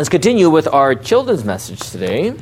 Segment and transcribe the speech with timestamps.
[0.00, 2.34] Let's continue with our children's message today.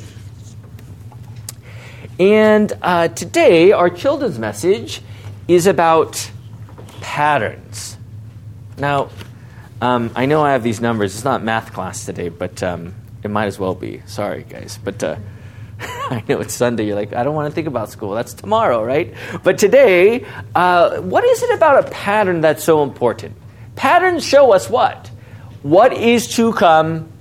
[2.17, 5.01] And uh, today, our children's message
[5.45, 6.31] is about
[7.01, 7.97] patterns.
[8.77, 9.09] Now,
[9.81, 11.13] um, I know I have these numbers.
[11.13, 14.03] It's not math class today, but um, it might as well be.
[14.05, 14.79] Sorry, guys.
[14.81, 15.17] But uh,
[15.81, 16.85] I know it's Sunday.
[16.85, 18.11] You're like, I don't want to think about school.
[18.11, 19.13] That's tomorrow, right?
[19.43, 23.35] But today, uh, what is it about a pattern that's so important?
[23.75, 25.11] Patterns show us what?
[25.61, 27.11] What is to come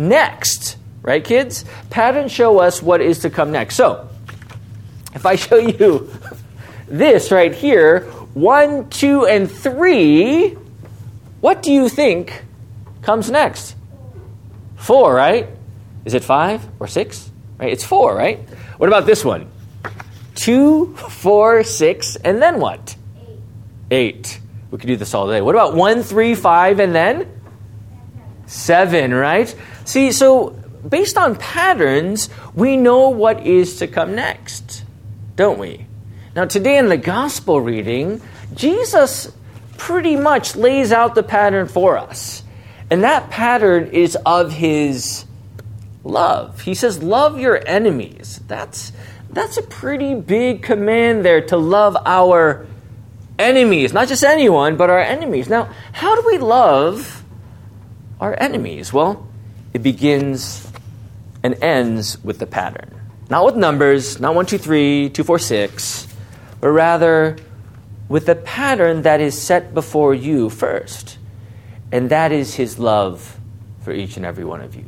[0.00, 1.64] next, right, kids?
[1.90, 3.76] Patterns show us what is to come next.
[3.76, 4.08] So,
[5.14, 6.10] if I show you
[6.88, 8.00] this right here,
[8.34, 10.56] one, two, and three,
[11.40, 12.44] what do you think
[13.02, 13.76] comes next?
[14.76, 15.48] Four, right?
[16.04, 17.30] Is it five or six?
[17.58, 17.72] Right?
[17.72, 18.38] It's four, right?
[18.78, 19.50] What about this one?
[20.34, 22.96] Two, four, six, and then what?
[23.90, 24.40] Eight.
[24.70, 25.42] We could do this all day.
[25.42, 27.39] What about one, three, five, and then?
[28.50, 29.54] Seven, right?
[29.84, 30.50] See, so
[30.88, 34.84] based on patterns, we know what is to come next,
[35.36, 35.86] don't we?
[36.34, 38.20] Now, today in the gospel reading,
[38.52, 39.32] Jesus
[39.78, 42.42] pretty much lays out the pattern for us.
[42.90, 45.26] And that pattern is of his
[46.02, 46.60] love.
[46.62, 48.40] He says, Love your enemies.
[48.48, 48.92] That's,
[49.30, 52.66] that's a pretty big command there to love our
[53.38, 53.92] enemies.
[53.92, 55.48] Not just anyone, but our enemies.
[55.48, 57.19] Now, how do we love
[58.20, 58.92] our enemies?
[58.92, 59.26] Well,
[59.72, 60.70] it begins
[61.42, 62.94] and ends with the pattern.
[63.28, 66.06] Not with numbers, not one, two, three, two, four, six,
[66.60, 67.36] but rather
[68.08, 71.16] with the pattern that is set before you first.
[71.92, 73.38] And that is his love
[73.82, 74.84] for each and every one of you.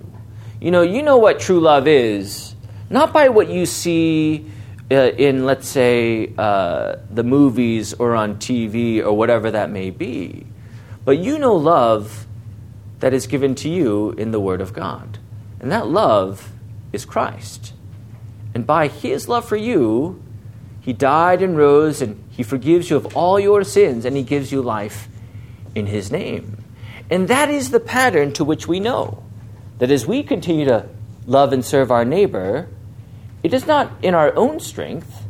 [0.61, 2.55] You know, you know what true love is,
[2.91, 4.47] not by what you see
[4.91, 10.47] uh, in, let's say, uh, the movies or on TV or whatever that may be,
[11.05, 12.27] but you know love
[13.03, 15.19] that is given to you in the Word of God.
[15.59, 16.53] And that love
[16.93, 17.73] is Christ.
[18.55, 20.23] And by his love for you,
[20.81, 24.53] he died and rose, and he forgives you of all your sins, and he gives
[24.53, 25.09] you life
[25.75, 26.63] in his name.
[27.11, 29.25] And that is the pattern to which we know
[29.79, 30.89] that as we continue to
[31.27, 32.69] love and serve our neighbor,
[33.43, 35.25] it is not in our own strength,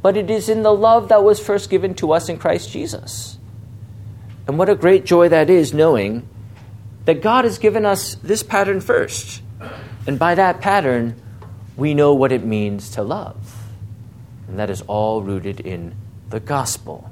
[0.00, 3.36] but it is in the love that was first given to us in Christ Jesus.
[4.46, 6.28] And what a great joy that is knowing
[7.04, 9.42] that God has given us this pattern first.
[10.06, 11.20] And by that pattern,
[11.76, 13.56] we know what it means to love.
[14.48, 15.94] And that is all rooted in
[16.28, 17.10] the gospel,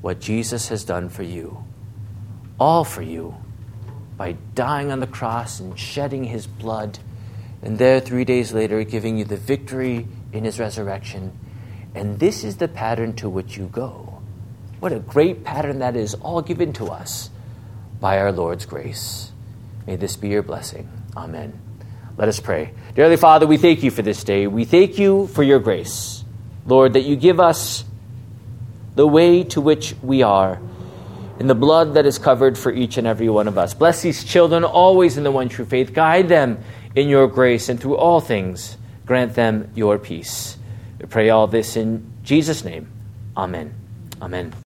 [0.00, 1.64] what Jesus has done for you.
[2.58, 3.34] All for you
[4.16, 6.98] by dying on the cross and shedding his blood,
[7.62, 11.38] and there three days later giving you the victory in his resurrection.
[11.94, 14.22] And this is the pattern to which you go.
[14.80, 17.30] What a great pattern that is, all given to us
[18.00, 19.32] by our Lord's grace.
[19.86, 20.88] May this be your blessing.
[21.16, 21.58] Amen.
[22.16, 22.72] Let us pray.
[22.94, 24.46] Dearly Father, we thank you for this day.
[24.46, 26.24] We thank you for your grace.
[26.66, 27.84] Lord, that you give us
[28.94, 30.60] the way to which we are
[31.38, 33.74] in the blood that is covered for each and every one of us.
[33.74, 35.92] Bless these children always in the one true faith.
[35.92, 36.58] Guide them
[36.94, 40.58] in your grace and through all things grant them your peace.
[41.00, 42.88] We pray all this in Jesus' name.
[43.36, 43.72] Amen.
[44.20, 44.52] Amen.